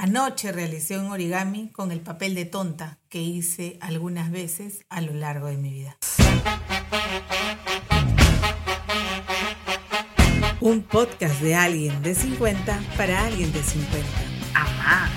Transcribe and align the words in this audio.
Anoche 0.00 0.52
realicé 0.52 0.96
un 0.96 1.10
origami 1.10 1.70
con 1.72 1.90
el 1.90 2.00
papel 2.00 2.36
de 2.36 2.44
tonta 2.44 2.98
que 3.08 3.20
hice 3.20 3.78
algunas 3.80 4.30
veces 4.30 4.84
a 4.88 5.00
lo 5.00 5.12
largo 5.12 5.48
de 5.48 5.56
mi 5.56 5.72
vida. 5.72 5.98
Un 10.60 10.82
podcast 10.82 11.40
de 11.40 11.56
alguien 11.56 12.00
de 12.04 12.14
50 12.14 12.80
para 12.96 13.26
alguien 13.26 13.52
de 13.52 13.60
50. 13.60 14.08
Amá. 14.54 15.10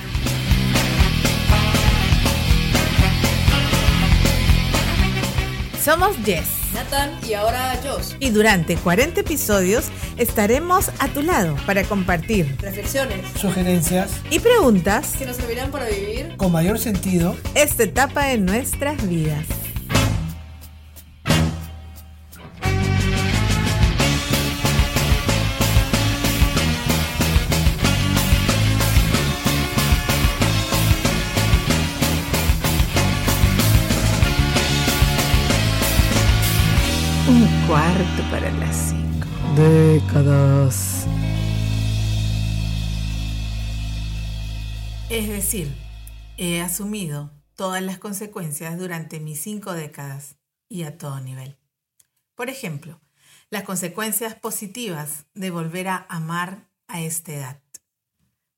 Somos 5.80 6.18
Jess. 6.26 6.61
Nathan 6.74 7.18
y 7.28 7.34
ahora 7.34 7.80
Josh. 7.84 8.16
Y 8.20 8.30
durante 8.30 8.76
40 8.78 9.22
episodios 9.22 9.90
estaremos 10.18 10.90
a 11.00 11.08
tu 11.08 11.22
lado 11.22 11.56
para 11.66 11.84
compartir 11.84 12.56
Reflexiones 12.60 13.26
sugerencias 13.40 14.12
y 14.30 14.40
preguntas 14.40 15.16
que 15.18 15.26
nos 15.26 15.38
servirán 15.38 15.72
para 15.72 15.86
vivir 15.86 16.36
con 16.38 16.52
mayor 16.52 16.80
sentido 16.80 17.36
esta 17.56 17.84
etapa 17.84 18.26
de 18.26 18.38
nuestras 18.38 19.08
vidas. 19.08 19.46
Un 37.32 37.48
cuarto 37.66 38.30
para 38.30 38.52
las 38.52 38.90
cinco. 38.90 39.26
Décadas. 39.56 41.08
Es 45.10 45.30
decir, 45.30 45.74
he 46.36 46.60
asumido 46.60 47.32
todas 47.56 47.82
las 47.82 48.00
consecuencias 48.00 48.78
durante 48.78 49.22
mis 49.22 49.40
cinco 49.40 49.72
décadas 49.72 50.36
y 50.68 50.84
a 50.84 50.98
todo 50.98 51.22
nivel. 51.22 51.58
Por 52.36 52.50
ejemplo, 52.50 53.00
las 53.50 53.64
consecuencias 53.64 54.36
positivas 54.36 55.24
de 55.34 55.52
volver 55.52 55.88
a 55.88 56.06
amar 56.10 56.68
a 56.90 57.00
esta 57.00 57.32
edad, 57.32 57.62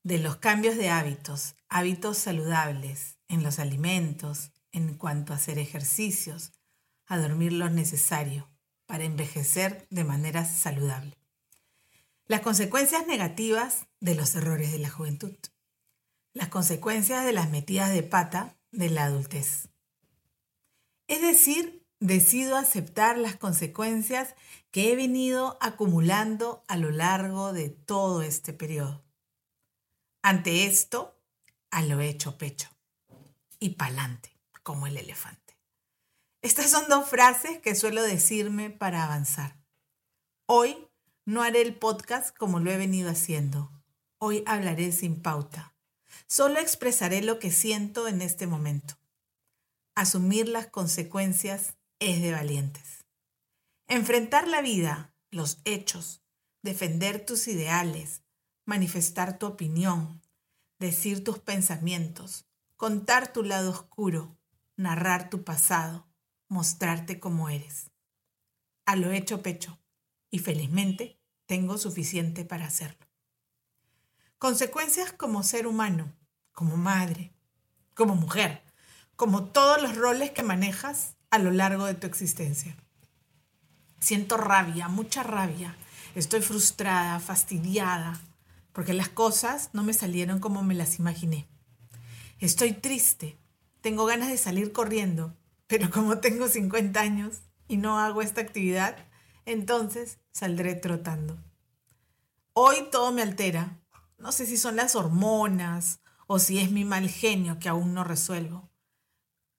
de 0.02 0.18
los 0.18 0.34
cambios 0.38 0.76
de 0.76 0.90
hábitos, 0.90 1.54
hábitos 1.68 2.18
saludables 2.18 3.18
en 3.28 3.44
los 3.44 3.60
alimentos, 3.60 4.50
en 4.72 4.94
cuanto 4.94 5.32
a 5.32 5.36
hacer 5.36 5.60
ejercicios, 5.60 6.50
a 7.06 7.18
dormir 7.18 7.52
lo 7.52 7.70
necesario 7.70 8.48
para 8.86 9.04
envejecer 9.04 9.86
de 9.90 10.04
manera 10.04 10.44
saludable. 10.44 11.16
Las 12.26 12.40
consecuencias 12.40 13.06
negativas 13.06 13.86
de 14.00 14.14
los 14.14 14.34
errores 14.34 14.72
de 14.72 14.78
la 14.78 14.90
juventud 14.90 15.34
las 16.34 16.48
consecuencias 16.48 17.24
de 17.24 17.32
las 17.32 17.48
metidas 17.48 17.92
de 17.92 18.02
pata 18.02 18.56
de 18.72 18.90
la 18.90 19.04
adultez. 19.04 19.68
Es 21.06 21.22
decir, 21.22 21.86
decido 22.00 22.56
aceptar 22.56 23.16
las 23.16 23.36
consecuencias 23.36 24.34
que 24.72 24.92
he 24.92 24.96
venido 24.96 25.56
acumulando 25.60 26.64
a 26.66 26.76
lo 26.76 26.90
largo 26.90 27.52
de 27.52 27.70
todo 27.70 28.22
este 28.22 28.52
periodo. 28.52 29.04
Ante 30.22 30.66
esto, 30.66 31.16
a 31.70 31.82
lo 31.82 32.00
hecho 32.00 32.36
pecho 32.36 32.68
y 33.60 33.70
pa'lante, 33.70 34.36
como 34.64 34.88
el 34.88 34.96
elefante. 34.96 35.43
Estas 36.44 36.70
son 36.70 36.84
dos 36.90 37.08
frases 37.08 37.58
que 37.60 37.74
suelo 37.74 38.02
decirme 38.02 38.68
para 38.68 39.02
avanzar. 39.02 39.56
Hoy 40.44 40.76
no 41.24 41.42
haré 41.42 41.62
el 41.62 41.74
podcast 41.74 42.36
como 42.36 42.60
lo 42.60 42.70
he 42.70 42.76
venido 42.76 43.08
haciendo. 43.08 43.72
Hoy 44.18 44.42
hablaré 44.44 44.92
sin 44.92 45.22
pauta 45.22 45.74
Solo 46.26 46.60
expresaré 46.60 47.22
lo 47.22 47.38
que 47.38 47.50
siento 47.50 48.08
en 48.08 48.20
este 48.20 48.46
momento. 48.46 48.98
Asumir 49.94 50.46
las 50.46 50.66
consecuencias 50.66 51.76
es 51.98 52.20
de 52.20 52.32
valientes. 52.32 53.06
Enfrentar 53.88 54.46
la 54.46 54.60
vida, 54.60 55.14
los 55.30 55.62
hechos, 55.64 56.20
defender 56.60 57.24
tus 57.24 57.48
ideales, 57.48 58.22
manifestar 58.66 59.38
tu 59.38 59.46
opinión, 59.46 60.20
decir 60.78 61.24
tus 61.24 61.38
pensamientos, 61.38 62.44
contar 62.76 63.32
tu 63.32 63.42
lado 63.44 63.70
oscuro, 63.70 64.36
narrar 64.76 65.30
tu 65.30 65.42
pasado, 65.42 66.06
mostrarte 66.48 67.20
como 67.20 67.48
eres. 67.48 67.90
A 68.86 68.96
lo 68.96 69.10
hecho 69.12 69.42
pecho, 69.42 69.78
y 70.30 70.38
felizmente 70.38 71.20
tengo 71.46 71.78
suficiente 71.78 72.44
para 72.44 72.66
hacerlo. 72.66 73.06
Consecuencias 74.38 75.12
como 75.12 75.42
ser 75.42 75.66
humano, 75.66 76.12
como 76.52 76.76
madre, 76.76 77.32
como 77.94 78.14
mujer, 78.14 78.62
como 79.16 79.44
todos 79.44 79.80
los 79.80 79.96
roles 79.96 80.32
que 80.32 80.42
manejas 80.42 81.16
a 81.30 81.38
lo 81.38 81.50
largo 81.50 81.86
de 81.86 81.94
tu 81.94 82.06
existencia. 82.06 82.76
Siento 84.00 84.36
rabia, 84.36 84.88
mucha 84.88 85.22
rabia. 85.22 85.76
Estoy 86.14 86.42
frustrada, 86.42 87.18
fastidiada, 87.20 88.20
porque 88.72 88.92
las 88.92 89.08
cosas 89.08 89.70
no 89.72 89.82
me 89.82 89.94
salieron 89.94 90.40
como 90.40 90.62
me 90.62 90.74
las 90.74 90.98
imaginé. 90.98 91.48
Estoy 92.38 92.72
triste, 92.72 93.38
tengo 93.80 94.04
ganas 94.04 94.28
de 94.28 94.36
salir 94.36 94.72
corriendo, 94.72 95.34
pero 95.66 95.90
como 95.90 96.18
tengo 96.18 96.48
50 96.48 97.00
años 97.00 97.42
y 97.68 97.76
no 97.76 97.98
hago 97.98 98.22
esta 98.22 98.40
actividad, 98.40 98.96
entonces 99.46 100.18
saldré 100.32 100.74
trotando. 100.74 101.42
Hoy 102.52 102.88
todo 102.90 103.12
me 103.12 103.22
altera, 103.22 103.80
no 104.18 104.32
sé 104.32 104.46
si 104.46 104.56
son 104.56 104.76
las 104.76 104.94
hormonas 104.94 106.00
o 106.26 106.38
si 106.38 106.58
es 106.58 106.70
mi 106.70 106.84
mal 106.84 107.08
genio 107.08 107.58
que 107.58 107.68
aún 107.68 107.94
no 107.94 108.04
resuelvo, 108.04 108.70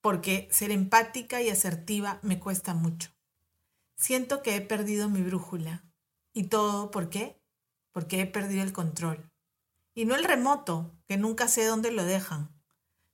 porque 0.02 0.48
ser 0.52 0.72
empática 0.72 1.42
y 1.42 1.50
asertiva 1.50 2.20
me 2.22 2.40
cuesta 2.40 2.74
mucho. 2.74 3.12
Siento 3.98 4.42
que 4.42 4.56
he 4.56 4.62
perdido 4.62 5.10
mi 5.10 5.22
brújula. 5.22 5.86
¿Y 6.34 6.44
todo 6.44 6.92
por 6.92 7.10
qué? 7.10 7.42
Porque 7.92 8.22
he 8.22 8.26
perdido 8.26 8.64
el 8.64 8.74
control. 8.74 9.32
Y 9.94 10.06
no 10.06 10.16
el 10.16 10.26
remoto, 10.26 10.94
que 11.08 11.18
nunca 11.18 11.48
sé 11.48 11.66
dónde 11.66 11.92
lo 11.92 12.04
dejan. 12.04 12.55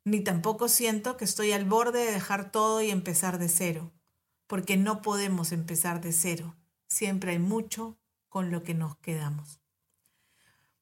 Ni 0.03 0.22
tampoco 0.22 0.67
siento 0.67 1.16
que 1.17 1.25
estoy 1.25 1.51
al 1.51 1.66
borde 1.66 2.06
de 2.06 2.12
dejar 2.12 2.51
todo 2.51 2.81
y 2.81 2.89
empezar 2.89 3.38
de 3.38 3.50
cero, 3.50 3.91
porque 4.47 4.78
no 4.78 5.01
podemos 5.01 5.51
empezar 5.51 6.01
de 6.01 6.12
cero. 6.12 6.56
Siempre 6.88 7.34
hay 7.34 7.39
mucho 7.39 7.97
con 8.28 8.50
lo 8.51 8.63
que 8.63 8.73
nos 8.73 8.97
quedamos. 8.97 9.62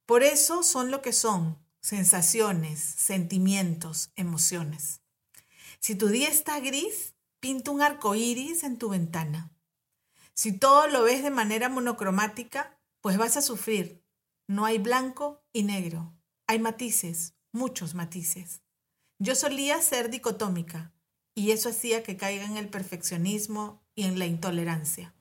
Por 0.05 0.23
eso 0.23 0.63
son 0.63 0.89
lo 0.89 1.01
que 1.01 1.13
son, 1.13 1.57
sensaciones, 1.81 2.79
sentimientos, 2.79 4.11
emociones. 4.15 5.01
Si 5.79 5.95
tu 5.95 6.07
día 6.07 6.29
está 6.29 6.59
gris, 6.59 7.15
pinta 7.39 7.71
un 7.71 7.81
arco 7.81 8.15
iris 8.15 8.63
en 8.63 8.77
tu 8.77 8.89
ventana. 8.89 9.51
Si 10.33 10.51
todo 10.51 10.87
lo 10.87 11.03
ves 11.03 11.23
de 11.23 11.31
manera 11.31 11.69
monocromática, 11.69 12.79
pues 13.01 13.17
vas 13.17 13.37
a 13.37 13.41
sufrir. 13.41 14.03
No 14.47 14.65
hay 14.65 14.77
blanco 14.77 15.43
y 15.53 15.63
negro. 15.63 16.13
Hay 16.47 16.59
matices, 16.59 17.35
muchos 17.51 17.93
matices. 17.93 18.61
Yo 19.21 19.35
solía 19.35 19.81
ser 19.81 20.09
dicotómica 20.09 20.93
y 21.35 21.51
eso 21.51 21.67
hacía 21.69 22.03
que 22.03 22.15
caiga 22.15 22.45
en 22.45 22.55
el 22.55 22.69
perfeccionismo 22.69 23.83
y 23.93 24.03
en 24.05 24.17
la 24.17 24.25
intolerancia. 24.25 25.13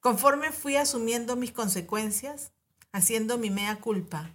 Conforme 0.00 0.50
fui 0.50 0.74
asumiendo 0.74 1.36
mis 1.36 1.52
consecuencias, 1.52 2.50
haciendo 2.90 3.38
mi 3.38 3.50
mea 3.50 3.76
culpa 3.76 4.34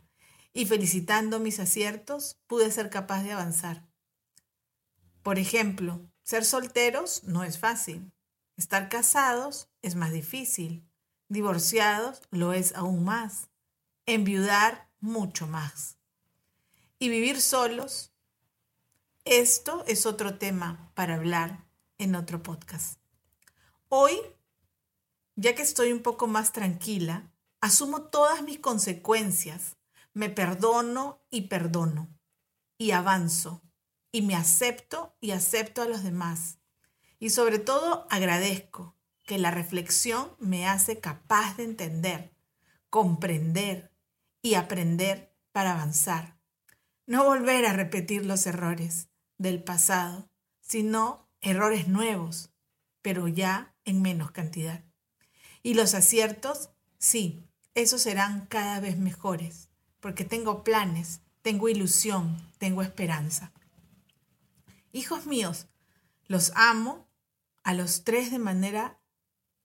y 0.53 0.65
felicitando 0.65 1.41
mis 1.41 1.59
aciertos, 1.59 2.37
pude 2.47 2.71
ser 2.71 2.89
capaz 2.89 3.23
de 3.23 3.33
avanzar. 3.33 3.85
Por 5.23 5.39
ejemplo, 5.39 5.99
ser 6.23 6.45
solteros 6.45 7.23
no 7.25 7.43
es 7.43 7.59
fácil. 7.59 8.13
Estar 8.55 8.87
casados 8.87 9.67
es 9.81 9.95
más 9.95 10.13
difícil. 10.13 10.87
Divorciados 11.27 12.21
lo 12.31 12.53
es 12.53 12.73
aún 12.75 13.03
más. 13.03 13.49
Enviudar 14.05 14.89
mucho 15.01 15.47
más. 15.47 15.97
Y 16.97 17.09
vivir 17.09 17.41
solos, 17.41 18.14
esto 19.25 19.83
es 19.87 20.05
otro 20.05 20.37
tema 20.37 20.91
para 20.95 21.15
hablar 21.15 21.65
en 21.97 22.15
otro 22.15 22.41
podcast. 22.41 22.99
Hoy, 23.89 24.15
ya 25.35 25.55
que 25.55 25.61
estoy 25.61 25.91
un 25.91 26.01
poco 26.01 26.27
más 26.27 26.53
tranquila, 26.53 27.31
Asumo 27.65 28.03
todas 28.03 28.43
mis 28.43 28.59
consecuencias, 28.59 29.77
me 30.13 30.29
perdono 30.29 31.25
y 31.31 31.47
perdono, 31.47 32.15
y 32.77 32.91
avanzo, 32.91 33.63
y 34.11 34.21
me 34.21 34.35
acepto 34.35 35.17
y 35.19 35.31
acepto 35.31 35.81
a 35.81 35.87
los 35.87 36.03
demás. 36.03 36.59
Y 37.17 37.31
sobre 37.31 37.57
todo 37.57 38.05
agradezco 38.11 38.95
que 39.23 39.39
la 39.39 39.49
reflexión 39.49 40.35
me 40.37 40.67
hace 40.67 40.99
capaz 40.99 41.57
de 41.57 41.63
entender, 41.63 42.35
comprender 42.91 43.91
y 44.43 44.53
aprender 44.53 45.35
para 45.51 45.71
avanzar. 45.71 46.37
No 47.07 47.23
volver 47.23 47.65
a 47.65 47.73
repetir 47.73 48.27
los 48.27 48.45
errores 48.45 49.09
del 49.37 49.63
pasado, 49.63 50.29
sino 50.61 51.27
errores 51.41 51.87
nuevos, 51.87 52.51
pero 53.01 53.27
ya 53.27 53.75
en 53.83 54.01
menos 54.01 54.31
cantidad. 54.31 54.83
Y 55.63 55.73
los 55.73 55.93
aciertos, 55.93 56.69
sí, 56.97 57.43
esos 57.73 58.01
serán 58.01 58.45
cada 58.47 58.79
vez 58.79 58.97
mejores, 58.97 59.69
porque 59.99 60.25
tengo 60.25 60.63
planes 60.63 61.21
tengo 61.45 61.69
ilusión, 61.69 62.35
tengo 62.57 62.81
esperanza. 62.81 63.51
Hijos 64.93 65.27
míos, 65.27 65.67
los 66.25 66.51
amo 66.55 67.07
a 67.63 67.75
los 67.75 68.03
tres 68.03 68.31
de 68.31 68.39
manera 68.39 68.99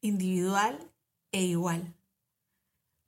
individual 0.03 0.93
e 1.33 1.41
igual, 1.41 1.95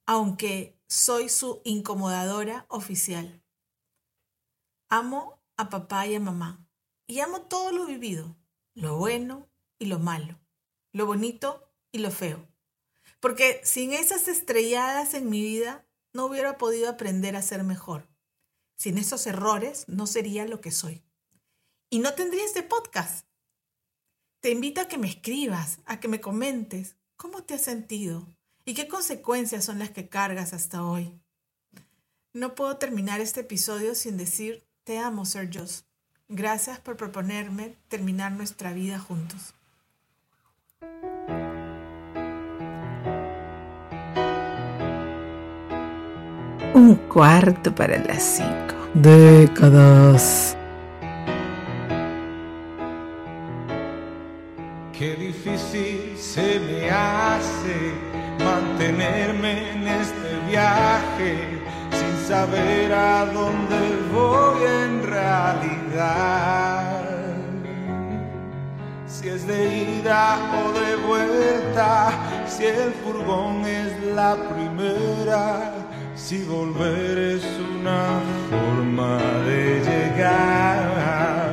aunque 0.06 0.74
soy 0.88 1.28
su 1.28 1.60
incomodadora 1.64 2.64
oficial. 2.70 3.42
Amo 4.88 5.38
a 5.62 5.70
papá 5.70 6.06
y 6.06 6.14
a 6.14 6.20
mamá 6.20 6.66
y 7.06 7.20
amo 7.20 7.42
todo 7.42 7.72
lo 7.72 7.86
vivido, 7.86 8.36
lo 8.74 8.96
bueno 8.96 9.50
y 9.78 9.86
lo 9.86 9.98
malo, 9.98 10.40
lo 10.92 11.06
bonito 11.06 11.70
y 11.90 11.98
lo 11.98 12.10
feo. 12.10 12.48
Porque 13.20 13.60
sin 13.64 13.92
esas 13.92 14.28
estrelladas 14.28 15.14
en 15.14 15.28
mi 15.28 15.42
vida 15.42 15.86
no 16.12 16.26
hubiera 16.26 16.58
podido 16.58 16.88
aprender 16.88 17.36
a 17.36 17.42
ser 17.42 17.64
mejor. 17.64 18.08
Sin 18.76 18.98
esos 18.98 19.26
errores 19.26 19.84
no 19.88 20.06
sería 20.06 20.46
lo 20.46 20.60
que 20.60 20.70
soy. 20.70 21.04
Y 21.90 21.98
no 21.98 22.14
tendría 22.14 22.44
este 22.44 22.62
podcast. 22.62 23.26
Te 24.40 24.50
invito 24.50 24.80
a 24.80 24.88
que 24.88 24.98
me 24.98 25.08
escribas, 25.08 25.78
a 25.84 26.00
que 26.00 26.08
me 26.08 26.20
comentes 26.20 26.96
cómo 27.16 27.44
te 27.44 27.54
has 27.54 27.62
sentido 27.62 28.26
y 28.64 28.74
qué 28.74 28.88
consecuencias 28.88 29.64
son 29.64 29.78
las 29.78 29.90
que 29.90 30.08
cargas 30.08 30.52
hasta 30.52 30.84
hoy. 30.84 31.20
No 32.32 32.54
puedo 32.54 32.78
terminar 32.78 33.20
este 33.20 33.40
episodio 33.40 33.94
sin 33.94 34.16
decir 34.16 34.66
te 34.84 34.98
amo, 34.98 35.24
Sir 35.24 35.48
Joss. 35.52 35.84
Gracias 36.28 36.78
por 36.78 36.96
proponerme 36.96 37.76
terminar 37.88 38.32
nuestra 38.32 38.72
vida 38.72 38.98
juntos. 38.98 39.54
Un 46.74 46.94
cuarto 47.08 47.74
para 47.74 47.98
las 47.98 48.22
cinco. 48.22 48.74
Décadas. 48.94 50.56
Qué 54.98 55.16
difícil 55.16 56.16
se 56.16 56.60
me 56.60 56.90
hace 56.90 57.92
mantenerme 58.38 59.72
en 59.72 59.88
este 59.88 60.40
viaje 60.48 61.62
saber 62.32 62.90
a 62.94 63.26
dónde 63.26 63.80
voy 64.10 64.60
en 64.82 64.92
realidad. 65.16 67.02
Si 69.06 69.28
es 69.28 69.46
de 69.46 69.60
ida 69.98 70.22
o 70.60 70.62
de 70.80 70.90
vuelta, 71.08 71.90
si 72.46 72.64
el 72.64 72.90
furgón 73.00 73.66
es 73.66 73.90
la 74.20 74.32
primera 74.52 75.44
si 76.14 76.44
volver 76.44 77.18
es 77.36 77.44
una 77.76 78.04
forma 78.50 79.14
de 79.48 79.62
llegar, 79.88 81.52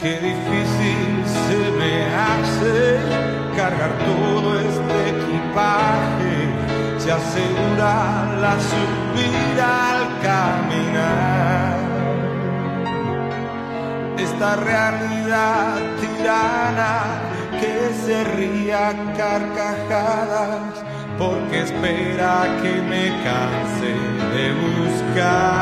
qué 0.00 0.12
difícil 0.30 1.10
se 1.46 1.60
me 1.80 1.94
hace 2.28 2.76
cargar 3.56 3.92
todo 4.10 4.48
este 4.68 4.96
equipaje. 5.08 5.31
Se 7.02 7.10
asegura 7.10 7.94
la 8.40 8.54
subida 8.70 9.68
al 9.90 10.02
caminar. 10.22 11.76
Esta 14.16 14.54
realidad 14.54 15.80
tirana 16.00 16.92
que 17.58 17.74
se 18.06 18.22
ría 18.22 18.94
carcajadas 19.16 20.84
porque 21.18 21.62
espera 21.62 22.34
que 22.62 22.72
me 22.90 23.04
canse 23.24 23.92
de 24.34 24.46
buscar. 24.62 25.61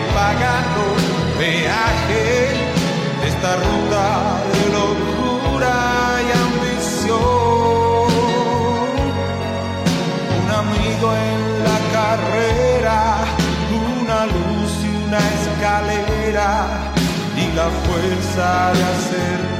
de 18.35 18.83
hacer 18.83 19.50